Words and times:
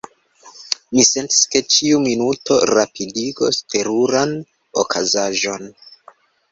Mi 0.95 1.03
sentis, 1.09 1.41
ke 1.55 1.61
ĉiu 1.75 2.01
minuto 2.07 2.59
rapidigos 2.73 3.63
teruran 3.75 4.37
okazaĵon. 4.87 5.75